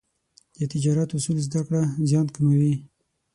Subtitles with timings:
[0.57, 2.75] د تجارت اصول زده کړه، زیان کموي.